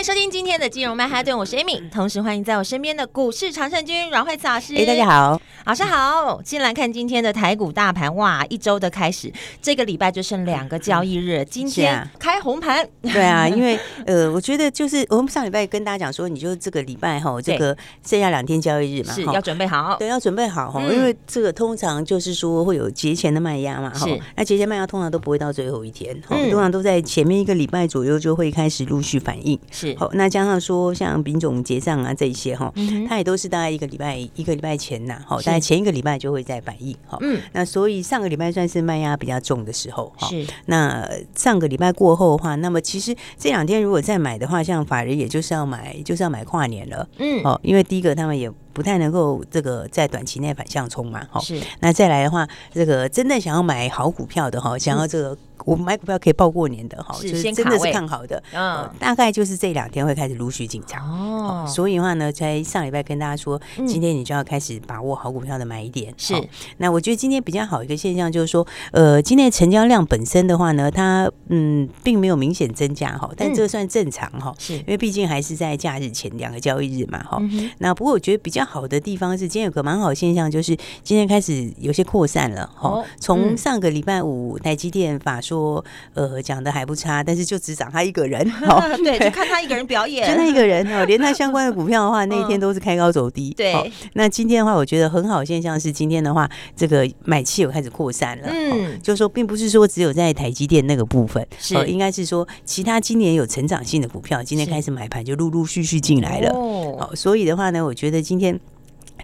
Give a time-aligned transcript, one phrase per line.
[0.00, 4.74] 欢迎收听今天的金融曼哈顿，我是 Amy，同时欢迎在我身边的股市常胜军阮惠慈老师。
[4.74, 6.40] 哎，大家好，老师好。
[6.42, 12.88] 先来看今天的台股大盘，哇，一周的开始，这个礼拜就剩两个交易日，今天开红盘。
[13.02, 29.60] 对啊， 因为呃，我觉得就是我们上礼拜跟大家讲说，你就这个礼拜哈，这个剩下两天交易日嘛，是要准备好，对，要准备好哈，因为这个通常就是说会有节前的卖压嘛，哈，那节前卖压通常都不会到最后一天，哈，通常都在前面一个礼拜左右就会开始陆续反应。
[29.70, 32.72] 是，好，那加上说像丙种结账啊这一些哈，
[33.08, 48.50] 它也都是大概一个礼拜一个礼拜前呐，好，大概前一个礼拜就会在百亿，哈，嗯，那所以上个礼拜算是卖压比较重的时候，是，那上个礼拜过后的话，那么其实这两天如果再买的话，像法人也就是要买，就是要买跨年了，嗯，哦，因为第一个他们也。
[48.72, 51.60] 不太能够这个在短期内反向冲嘛，哈，是。
[51.80, 61.66] 那再来的话，这个真的想要买好股票的哈，想要这个我买股票可以报过年的哈，就是真的是看好的，嗯，大概就是这两天会开始陆续进场哦。
[61.66, 66.14] 所以的话呢，在上礼拜跟大家说，今天你就要开始把握好股票的买点。
[66.16, 66.34] 是。
[66.78, 77.38] 那我觉得今天比较好一个现象就是说，呃，今天的成交量本身的话呢，它嗯并没有明显增加哈，但这算正常哈，是因为毕竟还是在假日前两个交易日嘛哈。
[77.78, 78.59] 那不过我觉得比较。
[78.64, 82.70] 好的地方是，今天有个蛮好现象，就是今天开始有些扩散了。
[82.80, 88.40] 哦，从上个礼拜五台积电法说，呃，讲的还不差，但是就只涨他一个人。
[88.68, 93.52] 哦，对，就看他一个人表演，就那一个人哦，连他 相关的股票的话，那一天都是开高走低。
[93.54, 98.48] 对，那今天的话，我觉得很好的现象是，今天的话，这个买气有开始扩散了。
[98.50, 106.52] 嗯，就是说，并不是说只有在台积电那个部分，是应该是说其他今年有成长性的股票，今天开始买盘就陆陆续续进来了。
[106.52, 108.49] 哦，所以的话呢，我觉得今天。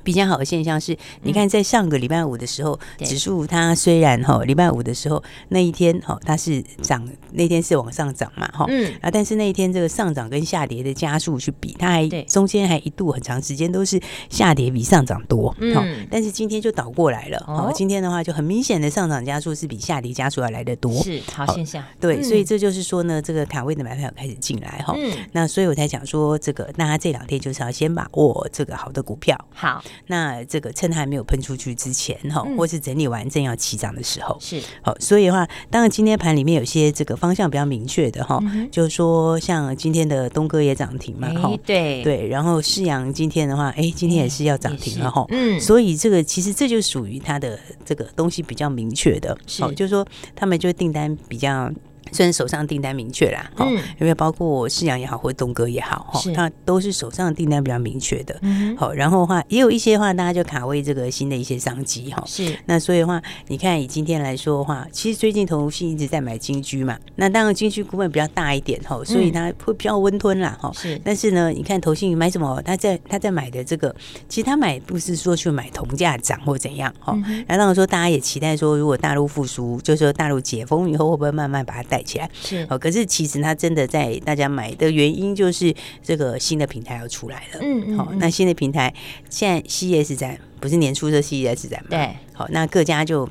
[0.07, 8.93] 比较好的现象是，你看在上个礼拜五的时候，指数它虽然哈礼拜五的时候那一天哈它是涨，那天是往上涨嘛哈，嗯。
[9.03, 14.01] 啊，但是那一天这个上涨跟下跌的加速去比，它还中间还一度很长时间都是
[14.31, 29.83] 下跌比上涨多，嗯，但是今天就倒过来了，哦，今天的话就很明显的上涨加速是比下跌加速要来得多，是好现象，对，所以这就是说呢，这个卡位的买票开始进来哈，嗯，那所以我才讲说这个，那他这两天就是要先把握这个好的股票，好。
[30.07, 34.61] 那这个趁它还没有喷出去之前哈，或是整理完正要起涨的时候，是。
[34.83, 42.03] 好，所以的话，当然今天盘里面有些这个方向比较明确的哈，就是说像今天的东哥也涨停嘛，哈，对。
[42.03, 51.73] 对，然后世阳今天的话，哎，今天也是要涨停了哈，嗯，所以这个其实这就属于它的这个东西比较明确的，好，就是说他们就订单比较。
[52.13, 73.95] 虽然手上订单明确啦，嗯，因为包括世阳也好，或者东哥也好，哈，他都是手上订单比较明确的，嗯，好，然后的话也有一些话，大家就卡位这个新的一些商机，哈，是，那所以的话，你看以今天来说的话，其实最近投信一直在买金居嘛，那当然金居股本比较大一点，哈，所以它会比较温吞啦，哈，是，但是呢，你看投信买什么，他在他在买的这个，
[74.29, 82.31] 其实他买不是说去买铜价涨或怎样，哈，然后当然说大家也期待说，如果大陆复苏，就是说大陆解封以后，会不会慢慢把它带起来。
[82.43, 82.67] 是。
[82.71, 88.93] 哦，可是其实它真的在大家买的原因就是这个新的平台要出来了，嗯嗯，好，那新的平台
[89.29, 91.89] 现在 CES 展不是年初的 CES 展吗？
[91.91, 93.29] 对，好，那各家就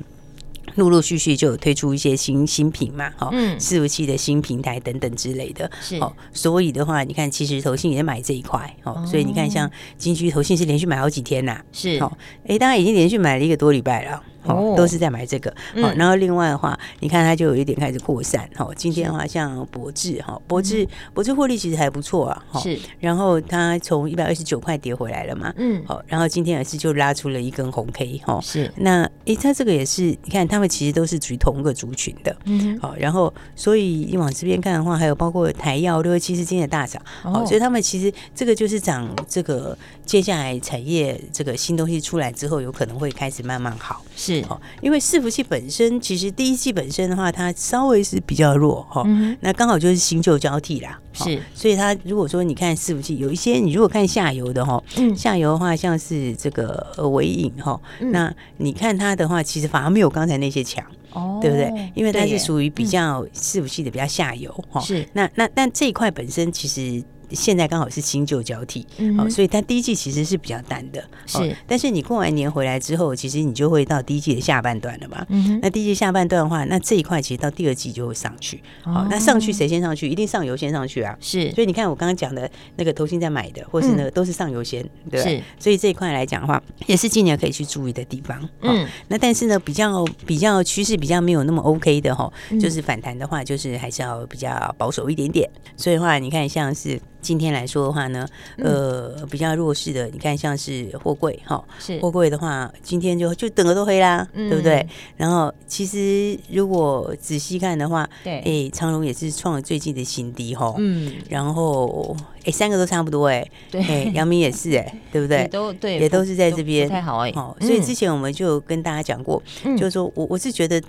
[0.74, 12.12] 陆陆续续就有推出一些新新品嘛，好，嗯，伺服器的新平台等等之类的，是，哦，所以的话，你看其实投信也买这一块，哦，所以你看像金居投信是连续买好几天呐，是，哦，
[12.46, 14.22] 哎，大家已经连续买了一个多礼拜了。
[14.54, 15.52] 哦，都是在买这个。
[15.80, 18.48] 好，然后另外的话，你看它就有一点开始扩散。
[18.54, 22.42] 好，今天的话，像博智，哈，博智，博智获利其实还不错啊。
[22.60, 22.78] 是。
[23.00, 25.52] 然后它从一百二十九块跌回来了嘛。
[25.56, 25.82] 嗯。
[25.86, 28.20] 好，然后今天也是就拉出了一根红 K。
[28.24, 28.40] 哈。
[28.40, 28.70] 是。
[28.76, 32.34] 那诶，它这个也是，你看他们其实都是属于同一个族群的。
[32.44, 32.78] 嗯。
[32.80, 37.02] 好，然后所以你往这边看的话，还有包括台药六二七十今天的大涨。
[37.22, 44.02] 好，所以他们其实这个就是涨这个接下来产业这个新东西出来之后，有可能会开始慢慢好。
[44.14, 44.35] 是。
[44.48, 60.84] 哦，因为伺服器本身其实第一季本身的话，它稍微是比较弱哈，嗯、那刚好就是新旧交替啦，是，所以它如果说你看伺服器有一些，你如果看下游的哈，嗯，下游的话像是这个尾影哈，嗯、那你看它的话，其实反而没有刚才那些强。
[61.12, 61.90] 哦，对不对？
[61.94, 64.78] 因为它是属于比较伺服器的比较下游哈。
[64.82, 71.56] 是，那那但这一块本身其实现在刚好是新旧交替，嗯、哦，所以它第一季其实是比较淡的，是、哦。
[71.66, 75.24] 但是你过完年回来之后，其实你就会到第一季的下半段了嘛。
[75.28, 78.62] 嗯，那第一季下半段的话，那这一块其实到第二季就会上去。
[78.84, 80.08] 哦，哦那上去谁先上去？
[80.08, 81.16] 一定上游先上去啊。
[81.20, 81.50] 是。
[81.52, 85.22] 所以你看我刚刚讲的那个投信在买的，或是那个都是上游先，嗯、对。
[85.22, 85.42] 是。
[85.58, 88.40] 所以这一块来讲的话，也是今年可以去注意的地方。
[88.60, 88.86] 哦、嗯。
[89.08, 95.50] 那但是呢，比较比较趋势比较没有那么 OK 的哈、哦，就是反弹的话，就是还是要比较保守一点点。
[95.76, 97.00] 所以的话，你看像是。
[97.20, 98.26] 今天来说的话呢，
[98.58, 101.98] 呃，比较弱势的，你看像是货柜哈，是。
[102.00, 104.86] 货柜的话，今天就就整个都黑啦，嗯、对不对？
[105.16, 112.16] 然后其实如果仔细看的话，对，哎，长隆也是创了最近的新低哈，嗯，然后
[112.46, 115.38] 哎，三个都差不多哎，对，杨明也是哎， 对不对？
[115.38, 120.80] 也都对，也都是在这边太好哎，好，所以之前我们就跟大家讲过，嗯、就是说我我是觉得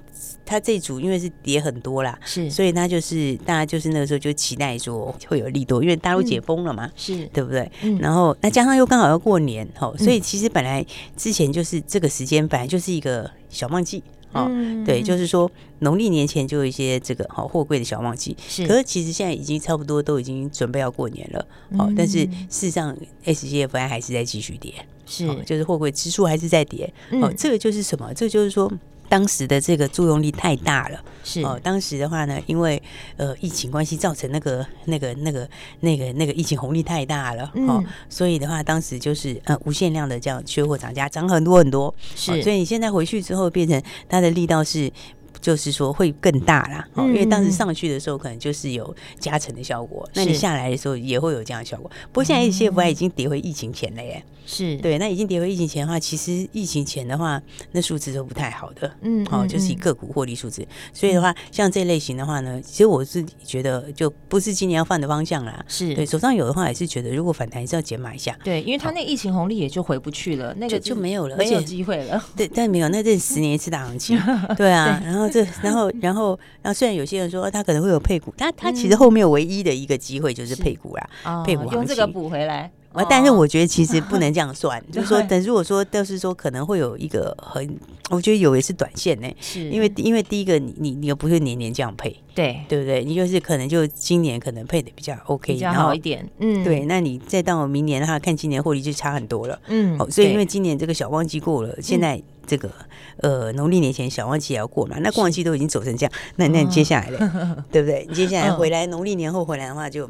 [0.46, 6.28] 他这一组因为是跌很多啦，是，所以他就是大家就是那个时候就期待说会有利多，因为大陆。
[6.28, 6.92] 解封了嘛？
[6.98, 7.72] 是对不对？
[7.84, 18.36] 嗯、然后那加上又刚好要过年，吼，所以其实本来之前就是这个时间，本来就是一个小旺季，哦，嗯、对，就是说农历年前就有一些这个好货柜的小旺季。
[18.48, 21.48] 是，可是其实现在已经差不多都已经准备要过年了，
[21.78, 22.96] 哦，但是事实上
[23.26, 24.74] SGFI 还是在继续跌，
[25.06, 28.14] 是，就是货柜指数还是在跌，哦，这个就是什么？
[28.14, 28.72] 这个就是说。
[29.10, 31.60] 当时的这个作用力太大了，是哦。
[31.64, 32.82] 当时的话呢，因为
[33.16, 35.50] 呃疫情关系造成那个那个那个
[35.80, 42.42] 那个那个疫情红利太大了，哦，所以的话，当时就是呃无限量的这样缺货涨价，涨很多很多，是。
[42.42, 44.92] 所以你现在回去之后，变成它的力道是。
[45.40, 51.90] 就是说会更大啦，哦，因为当时上去的时候可能就是有加成的效果，那你下来的时候也会有这样的效果。
[52.12, 54.76] 不过现在 SCFI 已经跌回疫情前了耶，是。
[54.78, 57.42] 对，那已经跌回疫情前的话，其实疫情前的话，
[57.72, 65.94] 那数字都不太好的，嗯，哦，就是以个股获利数字，所以的话，像这类型的话呢，其实我是觉得就不是今年要放的方向啦，是。
[65.94, 74.20] 对，手上有的话也是觉得如果反弹是要减码一下，对，因为它那疫情红利也就回不去了，那个就没有了，没有机会了，对，但没有，那这十年一次大行情，
[74.58, 75.27] 对啊，然后。
[75.30, 82.72] 这然后然后然后虽然有些人说他可能会有配股，他他其实后面唯一的一个机会就是配股啦，哦、配股用这个补回来。
[83.08, 87.78] 但是我觉得其实不 能这样算， 就是说等如果说都是说可能会有一个很，
[88.10, 93.04] 我觉得有也是短线呢，是因为因为第一个你你你又不是年年这样配，对对不对？
[93.04, 96.86] 你就是可能就今年可能配的比较 OK，比较好一点，嗯，对。
[96.86, 102.20] 那你再到明年的话，看今年获利就差很多了，嗯，所以因为今年这个小旺季过了，现在。
[102.48, 102.72] 这个
[103.18, 107.18] 呃，农历年前小旺季也要过嘛，那过完季都已经走成这样，那那你接下来嘞，
[107.72, 108.06] 对不对？
[108.10, 110.10] 你接下来回来，农历年后回来的话就。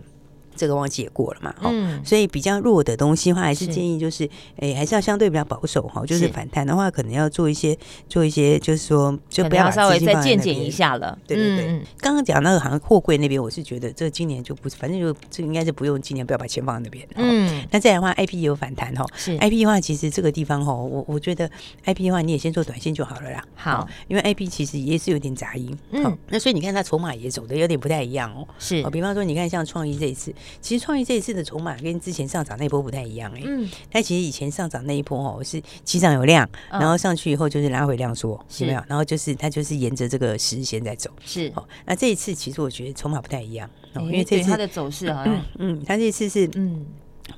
[0.58, 4.28] 这个旺季也过了嘛，嗯，所以比较弱的东西的话，还是建议就是，
[4.58, 7.78] 哎，还是要相对比较保守哈，就是反弹的话，可能要做一些
[8.10, 11.82] 做一些，就是说，就不要稍微再渐减一下了，对对对。
[12.00, 17.64] 刚刚讲那个好像货柜那边，我是觉得这今年就不是，反正就这应该是不用今年不要把钱放在那边，嗯。
[17.72, 19.38] 那再来的话，IP 也有反弹哈，是。
[19.38, 21.50] IP 的话，其实这个地方哈，我我觉得
[21.86, 30.34] IP 的话，你也先做短线就好了啦，好，因为 IP 其实也是有点杂音，嗯，那所以你看它筹码也走的有点不太一样哦，是，比方说你看像创意这一次。
[30.62, 38.84] 其实创意这一次的筹码跟之前上涨那一波不太一样哎、欸，嗯，但其实以前上涨那一波哦是起涨有量，嗯、然后上去以后就是拉回量缩，是没有？
[38.88, 41.64] 然后就是它就是沿着这个十日线在走，是哦。
[41.86, 46.86] 那这一次其实我觉得筹码不太一样，哦、因为这次它的走势好像，嗯，它这次是嗯。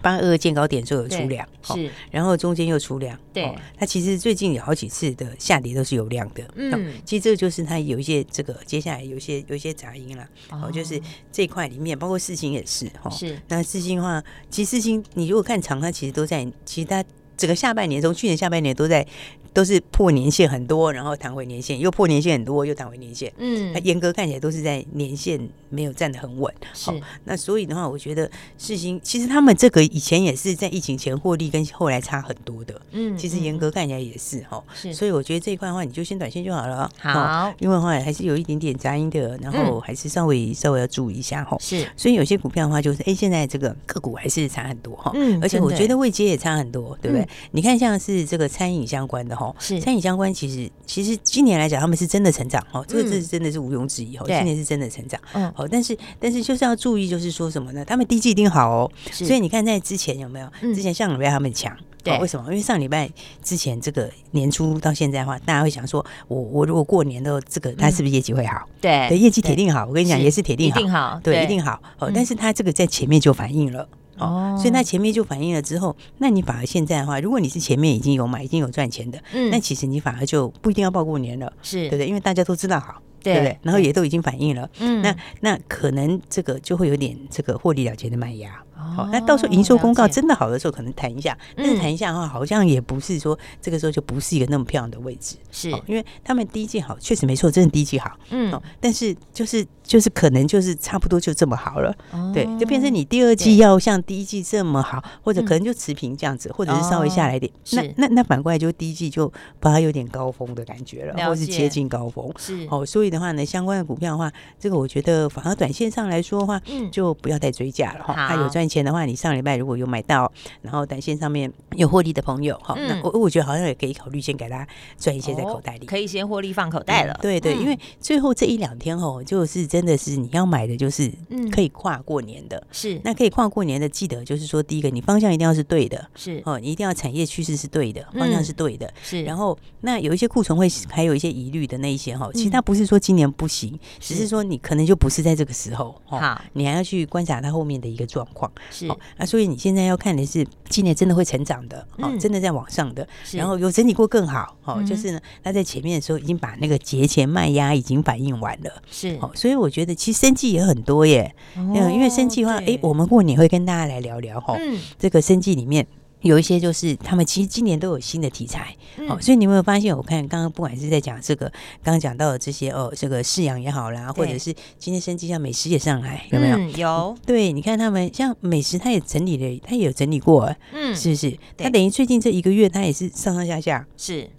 [0.02, 11.00] 八二见高点之后有出量，是，然后中间又出量，对，它其实最近有好几次的下跌都是有量的，嗯，其实这个就是它有一些这个接下来有一些有一些杂音了，哦，就是
[11.32, 17.04] 这块里面包括四星也是，哈，是，那四星的话，其实四星你如果看长，它其实都在，其实它
[17.40, 19.08] 整个下半年从去年下半年都在。
[19.52, 23.34] 都是破年限很多，然后弹回年限，又破年限很多，又弹回年限。
[23.38, 26.54] 嗯，它严格看起来都是在年限没有站得很稳。
[26.72, 26.92] 是，
[27.24, 28.30] 那所以的话，我觉得
[28.60, 32.80] 世新其实他们这个以前也是在疫情前获利跟后来差很多的。
[32.92, 34.64] 嗯，其实严格看起来也是哈。
[34.72, 36.90] 是，所以我觉得这一块的话，你就先短线就好了。
[37.00, 41.58] 好，因为的话还是有一点点杂音的，然后还是稍微稍微要注意一下哈。
[41.60, 45.12] 是，所以有些股票的话，就是哎，现在这个个股还是差很多哈。
[45.16, 47.28] 嗯，而且我觉得未接也差很多，对不对？
[47.52, 49.54] 你看像是这个餐饮相关的哈。
[49.60, 57.84] 是餐饮相关，其实其实今年来讲，他们是真的成长哦，这个这是真的是毋庸置疑哦，今年是真的成长，嗯，好，但是但是就是要注意，就是说什么呢？
[57.86, 60.50] 他们第一季一定好哦，所以你看在之前有没有？
[60.74, 62.46] 之前上礼拜他们强，对，为什么？
[62.50, 63.10] 因为上礼拜
[63.44, 68.68] 之前这个年初到现在的话，大家会想说，我我如果过年的这个，他是不是业绩会好？
[68.82, 73.88] 对，业绩铁定好，我跟你讲，也是铁定好，对，一定好，哦，但是他这个在前面就反映了。
[74.20, 81.90] 哦，所以那前面就反映了之后，那你反而现在的话，如果你是前面已经有买、已经有赚钱的，嗯，那其实你反而就不一定要报过年了，是。
[81.90, 82.08] 对不对？
[82.08, 83.60] 因为大家都知道好，对不对？
[83.62, 88.64] 然后也都已经反映了，嗯，那那可能这个就会有点这个获利了结的卖压。
[88.96, 91.38] 好，那到时候营收公告真的好的时候，可能谈一下。
[91.56, 95.36] 但是谈一下的话，好像也不是说这个时候就不是一个那么漂亮的位置。
[95.52, 98.18] 是，因为他们第一季好，确实没错，真的第一季好。
[98.30, 101.94] 嗯，但是就是就是可能就是差不多就这么好了。
[102.34, 107.52] 对，就变成你第二季要像第一季这么好，或者可能就持平这样子，或者是稍微下来一点。
[107.74, 112.32] 那那那反过来就第一季就把它有点高峰的感觉了，或是接近高峰。
[112.38, 118.14] 是，哦，所以的话呢，相关的股票的话，这个我觉得反而短线上来说的话，嗯，就不要再追价了哈。
[118.28, 127.18] 它有赚钱的话，你上礼拜如果有买到，然后短线上面有获利的朋友，哈，那我我觉得好像也可以考虑先给他赚一些在口袋里，可以先获利放口袋了。
[127.22, 131.12] 对对，因为最后这一两天哦，就是真的是你要买的，就是
[131.52, 133.00] 可以跨过年的，是。
[133.04, 136.42] 那可以跨过年的，记得就是说，第一个你方向一定要是对的，是。
[136.46, 139.24] 哦，你一定要产业趋势是对的，方向是对的，是。
[139.24, 148.88] 然后那有一些库存会还有一些疑虑的那一些哈，其实它不是说今年不行，只是说你可能就不是在这个时候，好，你还要去观察它后面的一个状况，是。
[149.18, 164.58] 那所以你现在要看的是今年真的会成长的，哦，真的在往上的，然后有整理过更好，哦，就是呢，它在前面的时候已经把那个节前卖压已经反映完了，是，哦，所以我觉得其实生计也很多耶，嗯，因为生计的话，哎，我们过年会跟大家来聊聊哈，
[164.98, 165.86] 这个生计里面。
[166.22, 168.76] 有一些就是他们其实今年都有新的题材，
[169.08, 169.96] 哦，所以你有没有发现？
[169.96, 171.46] 我看刚刚不管是在讲这个，
[171.82, 176.58] 刚刚讲到的这些哦，这个饲养也好啦，或者是今天生机像美食也上来，有没有？
[176.78, 177.18] 有。
[177.26, 181.38] 对，你看他们像美食，他也整理了，他也有整理过，嗯，是不是？
[181.58, 184.30] 他等于最近这一个月，他也是上上下下，是。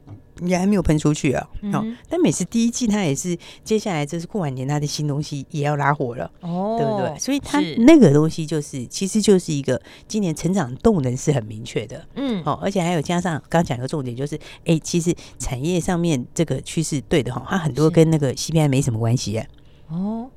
[0.43, 7.19] 也还没有喷出去啊，好，但每次第一季它也是，接下来就是过完年，它的新东西也要拉火了，哦，对不对？
[7.19, 19.47] 所以它那个东西就是，其实就是一个今年成长动能是很明确的，嗯，好，而且还有加上刚讲一个重点就是，哎，其实产业上面这个趋势对的哈，它很多跟那个 CPI 没什么关系啊，
[19.89, 20.31] 哦。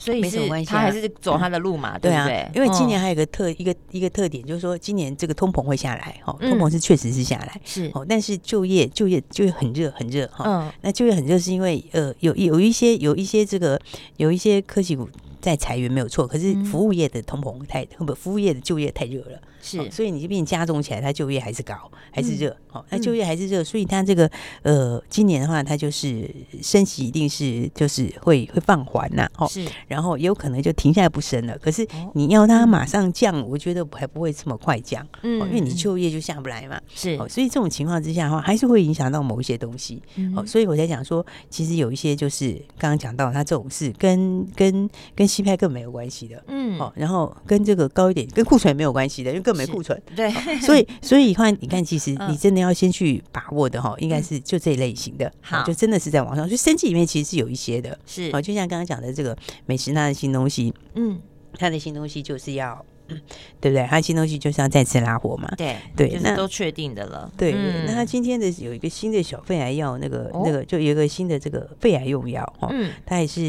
[0.00, 2.50] 所以没什么关系，他还是走他的路嘛，对不对？
[2.54, 7.90] 因为今年还有一个特一个一个特点，就是说今年这个通膨会下来，哈，通膨是确实是下来，是。
[7.94, 13.78] 哦，但是就业就业就业很热很热哈，嗯，那就业很热是因为呃有有一些有一些这个
[14.16, 15.06] 有一些科技股
[15.38, 19.38] 在裁员没有错，可是服务业的通膨太不服务业的就业太热了。
[19.60, 21.74] 是，所以你这边加重起来，它就业还是高，
[22.10, 24.30] 还是热，哦，那就业还是热，所以它这个
[24.62, 26.28] 呃，今年的话，它就是
[26.62, 31.56] 升息一定是就是会会放缓呐，哦，是，然后也有可能就停下来不升了。
[31.58, 40.02] 可是你要它马上降，我觉得还不会这么快降，嗯，因为你就业就下不来嘛，是，所以这种情况之下的话，还是会影响到某一些东西，
[40.34, 49.49] 哦，所以我在讲说，其实有一些就是刚刚讲到它这种事跟跟跟 CPI 更没有关系的，嗯，哦，然后跟这个高一点跟库存也没有关系的，因为。
[49.54, 50.30] 没库存，对，
[50.60, 61.20] 所以所以看，你看，其实你真的要先去把握的哈，应该是就这一类型的，好，就真的是在网上，就生计里面其实是有一些的，是，哦，就像刚刚讲的这个美食它的新东西，嗯，
[61.54, 62.84] 它的新东西就是要。
[63.60, 63.86] 对不对？
[63.86, 65.48] 他新东西就是要再次拉货嘛？
[65.56, 67.30] 对对，那都确定的了。
[67.36, 67.52] 对，
[67.86, 72.70] 那他今天的有一个新的小肺癌药，那个那个就有一个新的这个肺癌用药哈，
[73.04, 73.40] 他也是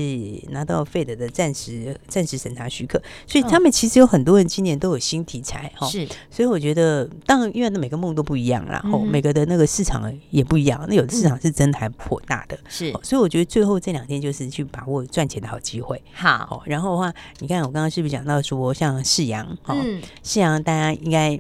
[0.50, 5.88] 拿到费德的暂时暂时审查许可，所以他们其实有很多人今年都有新题材哈。
[5.88, 12.60] 是，所以我觉得，当然因为每个梦都不一样啦，然后每个的那个市场也不一样，那有的市场是真的还颇大的。
[12.68, 16.02] 是，所以我觉得最后这两天就是去把握赚钱的好机会。
[16.14, 19.51] 好，然后的话，你看我刚刚是不是讲到说像世阳？
[19.68, 21.40] 嗯，是啊，大家应该。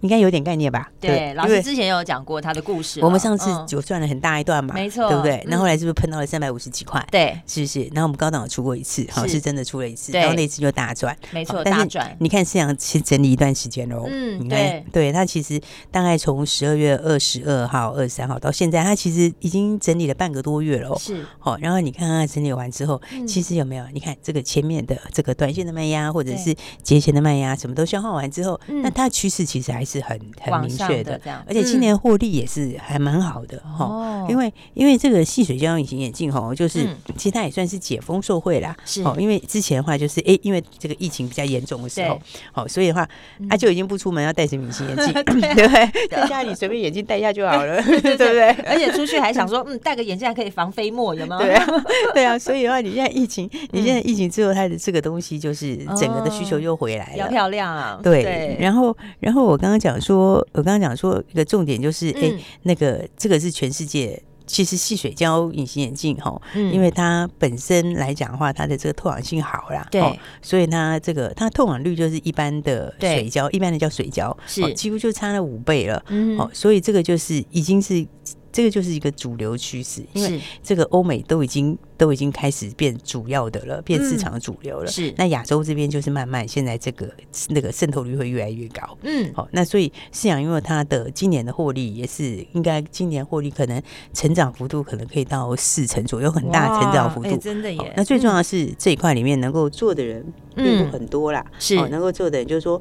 [0.00, 0.90] 应该有点概念吧？
[1.00, 3.00] 对，老师之前有讲过他的故事。
[3.02, 5.44] 我们上次就赚了很大一段嘛，没错，对不对？
[5.46, 7.06] 那后后来是不是碰到了三百五十几块？
[7.10, 7.82] 对，是不是？
[7.92, 12.16] 然后我们高档有出过一次，好是真的出了一次，然后那次就大赚，没错，大赚。
[12.18, 21.24] 你看世阳其实整理一段时间喽，嗯，对，对，他其实大概从十二月二十二号、二十三号到现在，他其实已经整理了半个多月了，是。
[21.38, 23.84] 好，然后你看他整理完之后，其实有没有？
[23.92, 30.60] 你看这个前面的这个短线的卖压，或者是节前的卖压，什么都消化完之后，那它的趋势其实还是很很。
[30.60, 42.20] 明确的，而且今年获利也是还蛮好的哈，因为因为这个细水胶隐形眼镜哈，就是其实它也算是解封受惠啦，是哦，因为之前的话就是哎，因为这个疫情比较严重的时候，
[42.52, 43.08] 好，所以的话
[43.48, 46.08] 他就已经不出门要戴着隐形眼镜， 对不 对？
[46.10, 48.50] 在家里随便眼镜戴一下就好了， 对不对？
[48.66, 51.38] 而且出去还想说，嗯，戴个眼镜还可以防飞沫，有吗？
[51.38, 51.66] 对啊，
[52.12, 58.58] 对啊，所以的话，你现在疫情，你现在疫情之后，它的这个东西就是整个的需求又回来了，比较漂亮啊，对。
[58.60, 62.36] 然后，然后我刚刚讲说，我刚刚讲说一个重点就是，哎、嗯。
[62.36, 74.74] 欸，那个这个是全世界其实细水胶隐形眼镜哈，嗯、因为它本身来讲的话，它的这个透氧性好啦，对，所以它这个它透氧率就是一般的水胶，一般的叫水胶，是。
[74.74, 78.06] 几乎就差了五倍了，嗯，哦，所以这个就是已经是。
[78.52, 84.86] 这个就是一个主流趋势，因为这个欧美都已经都已经开始变主要的了，变市场主流了。
[84.86, 87.08] 嗯、是，那亚洲这边就是慢慢现在这个
[87.48, 88.96] 那个渗透率会越来越高。
[89.02, 93.80] 嗯，好，那所以世扬因为它的今年的获利也是应该今年获利可能
[94.12, 97.94] 成长幅度可能可以到四成左右，很大成长幅度，欸、真的耶。
[97.96, 102.80] 那最重要的是这一块里面能够做的人并不很多啦，是、哦、能够做的人就是说。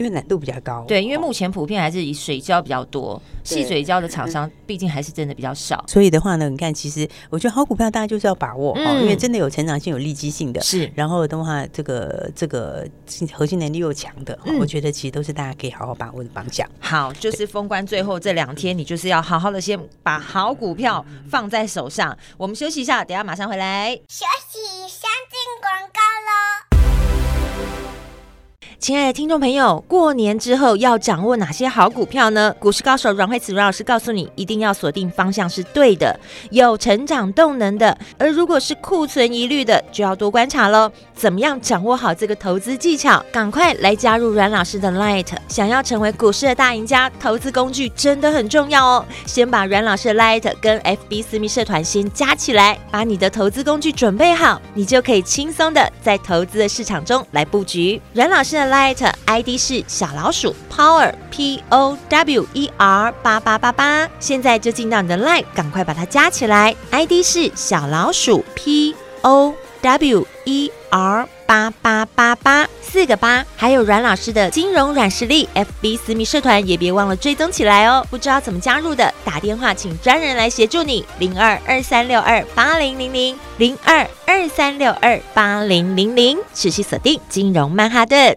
[0.00, 5.84] 因为难度比较高，对，因为目前普遍还是以水胶比较多，细水胶的厂商毕竟还是真的比较少。
[5.86, 10.90] 所以的话呢，你看，其实我觉得好股票大家就是要把握，嗯，因为真的有成长性、有利基性的，是。
[10.94, 12.88] 然后的话，这个这个
[13.30, 16.66] 核心能力又强的，嗯，我觉得其实都是大家可以好好把握的方向。
[16.80, 22.16] 好，就是封关最后这两天，你就是要好好的先把好股票放在手上。
[22.38, 23.94] 我们休息一下，等下马上回来。
[24.08, 26.69] 休息，先进广告喽。
[28.80, 32.56] 亲爱的听众朋友，过年之后要掌握哪些好股票呢？
[32.58, 36.18] 股市高手阮慧慈阮老师告诉你，一定要锁定方向是对的，
[36.50, 37.94] 有成长动能的。
[38.16, 40.90] 而如果是库存疑虑的，就要多观察喽。
[41.14, 43.22] 怎么样掌握好这个投资技巧？
[43.30, 49.04] 赶快来加入阮老师的 Light，想要成为股市的大赢家，投资工具真的很重要哦。
[49.26, 58.00] 先把阮老师的 Light 跟 FB 私密社团先加起来，把你的投资工具准备好，你就可以轻松的在投资的市场中来布局。
[58.14, 66.76] 阮老师的 Light ID 是小老鼠 Power P O W E R 八八八八，现在就进到你的 Light，赶快把它加起来。
[66.92, 78.06] ID 是小老鼠 P O W E R 八八八八四个八，还有阮老师的金融软实力 FB 私密社团也别忘了追踪起来哦。
[78.08, 88.36] 不知道怎么加入的，打电话请专人来协助你，零二二三六二八零零零零二二三六二八零零零，持续锁定金融曼哈顿。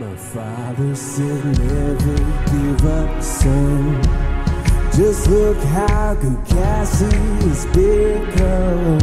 [0.00, 2.16] My father said never
[2.48, 4.00] give up, son.
[4.96, 7.04] Just look how good Cassie
[7.44, 8.96] has become.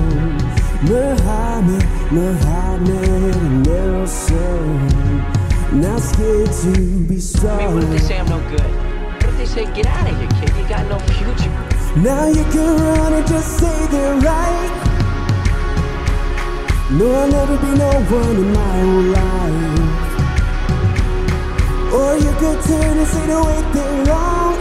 [0.90, 4.80] Muhammad, Muhammad Nelson.
[5.80, 7.62] Not scared to be strong.
[7.62, 8.60] I mean, what if they say I'm no good?
[8.62, 10.58] What if they say, get out of here, kid?
[10.58, 11.54] You got no future.
[12.02, 14.74] Now you can run and just say they're right.
[16.90, 19.97] No, I'll never be no one in my own life.
[21.94, 24.58] Or you could turn and say the way thing wrong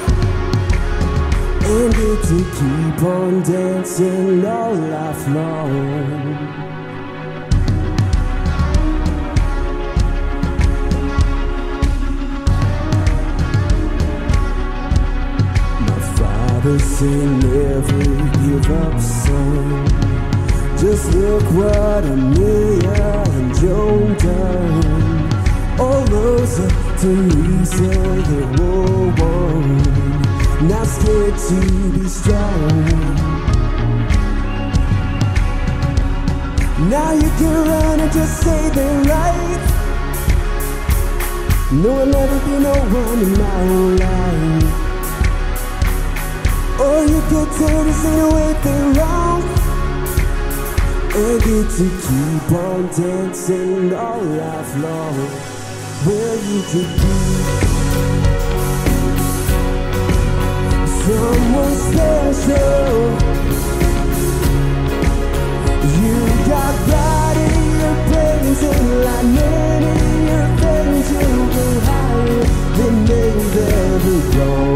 [1.65, 6.67] And get to keep on dancing all life long.
[16.17, 18.05] Father said never
[18.43, 19.87] give up son
[20.79, 25.79] Just look what Amelia and Joan done.
[25.79, 29.85] All those Teresa, the whole world,
[30.63, 31.59] not scared to
[31.93, 32.85] be strong.
[36.89, 39.65] Now you can run and just say they're right.
[41.73, 44.65] No, I'll never be no one in my whole life.
[46.81, 49.43] Or you could turn and say the way they're wrong.
[51.15, 55.46] And get to keep on dancing all life long
[56.07, 57.17] where you could be
[61.03, 63.01] someone special.
[65.99, 66.17] You
[66.47, 69.95] got pride in your brains and like many
[70.31, 72.45] your things you go higher
[72.77, 74.76] than they've ever gone.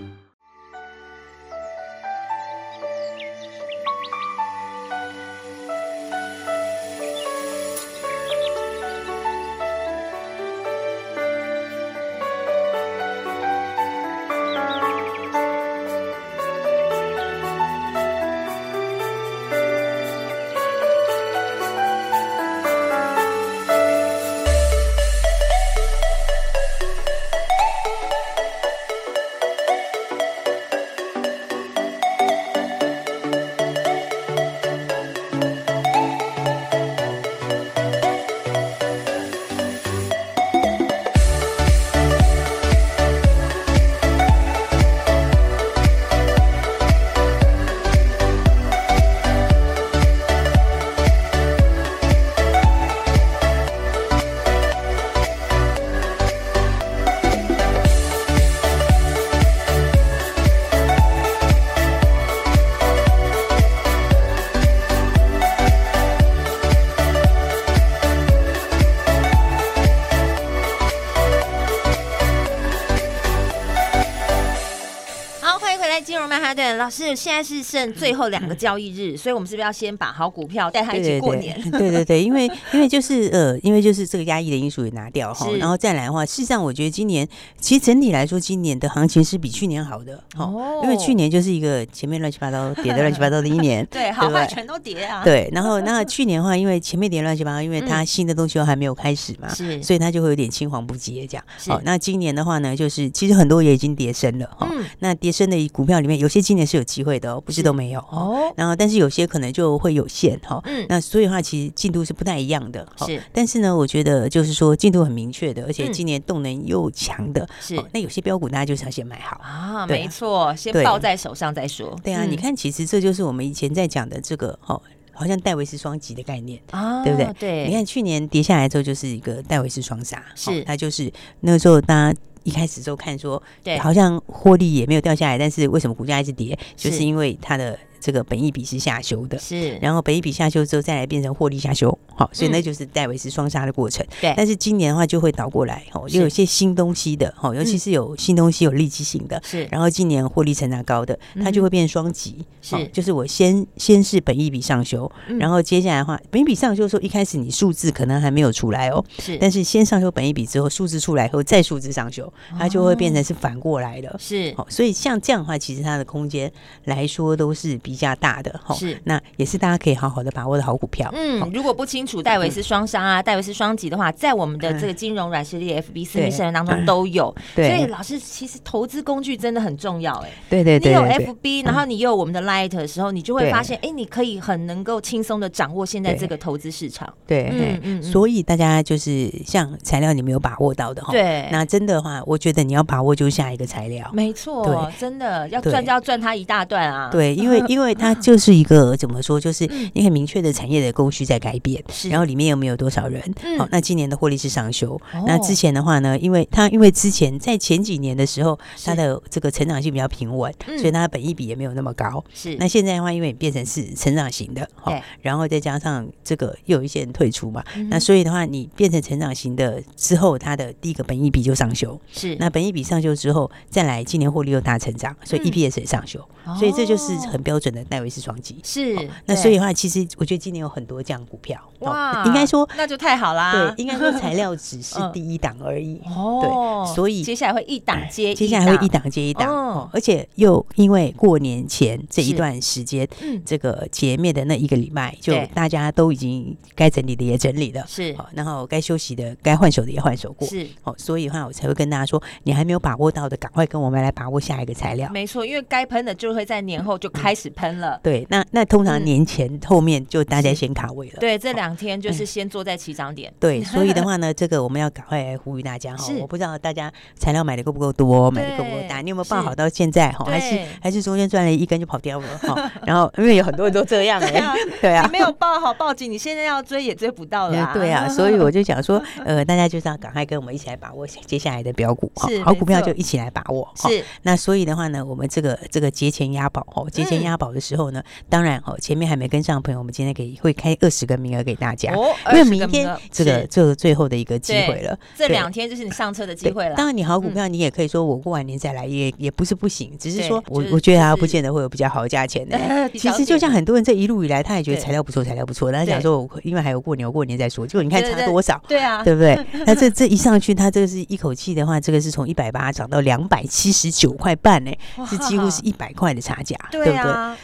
[77.15, 81.55] 现在是剩最后两个交易日，所以我们是不是要先把好股票带他一起过年？
[81.71, 87.25] 对 对对，对对对，因为因为就是呃，因为就是这个压抑的因素也拿掉哈，然后再来的话，事实上我觉得今年
[87.59, 95.23] 其实整体来说，今年的行情是比去年好的哦，因为去年就是一个前面乱七八糟跌的乱七八糟的 一年，对，好坏全都跌啊。
[95.23, 101.45] 对，然后 那去年的话，因为前面跌乱七八糟，因为它新的东西都还没有开始嘛，是，所以它就会有点青黄不接这样。
[101.67, 107.41] 好，那今年的话呢，就是其实很多也已经跌升了哈，那跌升的股票里面，有些今年是有机会的哦。
[107.41, 119.39] 不是都没有哦，然后但是有些可能就会有限哈，嗯，那所以的话其实进度是不太一样的，是，但是呢，我觉得就是说进度很明确的，而且今年动能又强的，是，那有些标股大家就是要先买好。
[119.43, 124.81] 啊，没错，先抱在手上再说，对啊，你看其实这就是我们以前在讲的这个哦，
[125.13, 127.33] 好像戴维斯双击的概念啊，对不对？
[127.39, 132.19] 对，你看去年跌下来之后就是一个戴维斯双杀，是，它就是那个时候大家。
[132.43, 136.57] 一开始就看说，对，好像获利也没有掉下来，但是为什么股价一直跌？
[136.75, 137.77] 就是因为它的。
[138.01, 144.05] 这个本益比是下修的，是，然后本益比下修之后再来变成获利下修，好，所以那就是戴维斯双杀的过程。
[144.19, 149.67] 对，但是今年的话就会倒过来，哦，又有些新东西的，哦，尤其是有新东西有利基性的，是。
[149.71, 155.09] 然后今年获利成长高的，它就会变双击，是，就是我先先是本益比上修，
[155.39, 159.37] 然后接下来的话，本益比上修的时候，一开始你数字可能还没有出来哦，是。
[159.37, 164.51] 但是先上修本益比之后，数字出来以后再数字上修，它就会变成是反过来的，是。
[164.57, 166.51] 好，所以像这样的话，其实它的空间
[166.85, 167.90] 来说都是比。
[167.91, 171.11] 比较大的哈，是那也是大家可以好好的把握的好股票。
[171.13, 177.35] 嗯，如果不清楚戴维斯双杀啊、戴维斯双击的话，在我们的这个金融软实力 FB 私密社团当中都有。
[177.53, 180.29] 对，所以老师其实投资工具真的很重要哎。
[180.49, 187.11] 对对对，你有 FB，然后你有我们的 Light 的时候，你就会发现，哎，你可以很能够轻松的掌握现在这个投资市场。
[187.27, 188.01] 对，嗯嗯。
[188.01, 194.09] 所以大家就是像材料你没有把握到的哈，对，那真的话，我觉得你要把握就下一个材料。
[194.13, 197.09] 没错，真的要赚就要赚它一大段啊。
[197.11, 197.80] 对，因为因为。
[197.81, 202.09] 因为它就是一个怎么说，就是你很明确的产业的供需在改变，是。
[202.09, 203.21] 然后里面又没有多少人，
[203.57, 204.99] 好，那今年的获利是上修。
[205.25, 212.23] 那之前的话呢，因为它因为之前在前几年的时候，它的这个成长性比较平稳，所以它的本益比也没有那么高。
[212.31, 212.55] 是。
[212.57, 221.99] 那现在的话，因为变成是成长型的，对，然后再加上这个又有一些人退出嘛，那所以的话，你变成成长型的之后，它的第一个本益比就上修。
[222.11, 222.35] 是。
[222.35, 226.23] 那本益比上修之后，再来今年获利又大成长，所以 EPS 也上修，
[226.59, 227.70] 所以这就是很标准。
[227.71, 233.51] 的戴维斯双击是，那所以的话，其实我觉得今年有很多这样股票哇，应该说那就太好啦。
[233.51, 243.07] 对，应该说材料只 是第一档而已哦，对，所以接下来会一档接，接下来会一档接一档哦，而且又因为过年前这一段时间，
[243.45, 255.09] 这个前面的那一个礼拜，就大家都已经该整理的也整理了，是，然后该休息的、该换手的也换手过，是，哦，所以的话，我才会跟大家说，你还没有把握到的，赶快跟我们来把握下一个材料。
[255.11, 257.60] 没错，因为该喷的就会在年后就开始喷。
[257.61, 257.99] 喷了。
[258.01, 261.17] 对，那那通常年前后面就大家先卡位了。
[261.19, 263.31] 对，这两天就是先坐在起涨点。
[263.39, 266.11] 对， 所以的话呢，这个我们要赶快来呼吁大家哈。
[266.19, 269.01] 我不知道大家材料买的够不够多，买的够不够大？
[269.01, 270.25] 你有没有报好到现在哈？
[270.25, 272.71] 还是还是中间赚了一根就跑掉了哈？
[272.83, 274.41] 然后因为有很多人都这样 哎，
[274.81, 277.71] 对啊，你没有报好报警，你现在要追也追不到了。
[277.73, 283.71] 对啊，所以我就想说， 呃，大家就是要赶快跟我们一起来把握接下来的标股哈，好股票就一起来把握。
[283.75, 291.93] 是，那所以的话呢，我们这个这个节前押宝哦，节前押宝的时候呢，当然哦，前面还没跟上的朋友，我们今天可以会开二十个名额给大家，
[292.31, 296.75] 因为明天这个这个最后的一个机会了，这两天就是你上车的机会了。
[296.75, 302.57] 当然，你好股票你也可以说我过完年再来，也也不是不行，只是说我我觉得它不见得会有比较好的价钱的。
[302.97, 308.61] 其实就像很多人这一路以来，他也觉得材料不错，材料不错，但是想说我因为还有过年，过年再说，结果你看差多少？
[308.67, 309.37] 对啊，对不对？
[309.65, 314.71] 那这这一上去，它这个是一口气的话，这个是从一百八涨到两百七十九块半呢，
[315.07, 316.95] 是几乎是一百块的差价，对不对？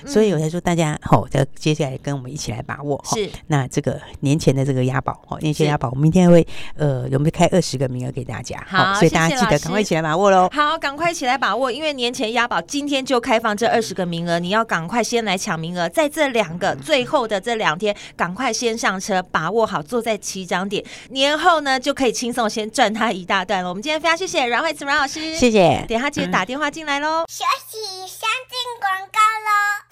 [0.05, 3.03] 所以我才说大家好，在接下来跟我们一起来把握。
[3.05, 8.63] 是，那这个年前的这个押宝，哦，年前押宝，我们明天会呃，有没有开二十个名额给大家？
[8.67, 10.49] 好，所以大家记得赶快一起来把握喽。
[10.53, 23.69] 好，赶快一起来把握，因为年前押宝今天就开放这二十个名额，你要赶快先来抢名额，在这两个最后的这两天，赶快先上车，把握好，坐在起涨点，年后呢就可以轻松先赚它一大段了。
[23.69, 25.85] 我们今天非常谢谢阮慧慈阮老师，谢谢。
[25.87, 27.25] 等下记得打电话进来喽。
[27.27, 29.86] 休息，先进广告喽。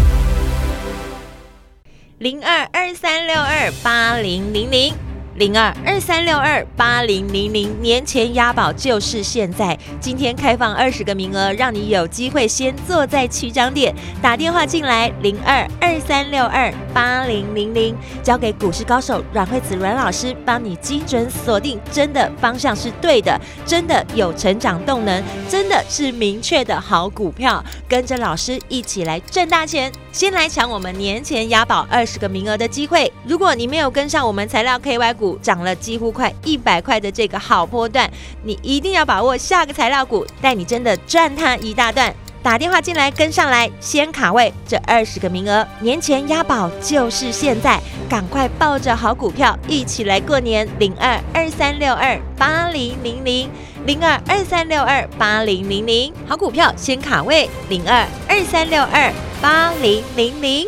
[2.17, 5.14] 零二二三六二八零零零。
[5.35, 17.93] 零二二三六二八零零零，年前押宝就是现在，今天开放二十个名额，让你有机会先坐在起涨点，打电话进来零二二三六二八零零零，
[18.23, 35.24] 交给股市高手阮惠子阮老师，帮你精准锁定，真的方向是对的，真的有成长动能，真的是明确的好股票，跟着老师一起来赚大钱，先来抢我们年前押宝二十个名额的机会，如果你没有跟上我们材料 KY 股。
[35.41, 38.09] 涨了几乎快一百块的这个好波段，
[38.43, 42.13] 你一定要把握下个材料股，带你真的赚它一大段。
[42.43, 50.67] 打电话进来跟上来，先卡位这二十个名额，年前押宝就是现在，赶快抱着好股票一起来过年。
[50.77, 53.49] 零二二三六二八零零零，
[53.87, 59.11] 零二二三六二八零零零，好股票先卡位，零二二三六二
[59.41, 60.67] 八零零零。